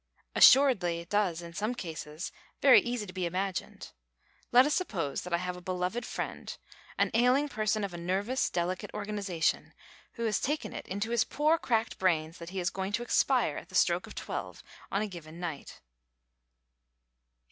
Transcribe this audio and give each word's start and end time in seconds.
Assuredly 0.33 0.97
it 0.99 1.09
does 1.11 1.43
in 1.43 1.53
some 1.53 1.75
cases, 1.75 2.31
very 2.59 2.79
easy 2.81 3.05
to 3.05 3.13
be 3.13 3.27
imagined. 3.27 3.91
Let 4.51 4.65
us 4.65 4.73
suppose 4.73 5.21
that 5.21 5.31
I 5.31 5.37
have 5.37 5.55
a 5.55 5.61
beloved 5.61 6.07
friend, 6.07 6.57
an 6.97 7.11
ailing 7.13 7.47
person 7.47 7.83
of 7.83 7.93
a 7.93 7.99
nervous, 7.99 8.49
delicate 8.49 8.89
organisation, 8.95 9.75
who 10.13 10.25
has 10.25 10.39
taken 10.39 10.73
it 10.73 10.87
into 10.87 11.11
his 11.11 11.23
poor 11.23 11.59
cracked 11.59 11.99
brains 11.99 12.39
that 12.39 12.49
he 12.49 12.59
is 12.59 12.71
going 12.71 12.93
to 12.93 13.03
expire 13.03 13.57
at 13.57 13.69
the 13.69 13.75
stroke 13.75 14.07
of 14.07 14.15
twelve 14.15 14.63
on 14.91 15.03
a 15.03 15.07
given 15.07 15.39
night. 15.39 15.81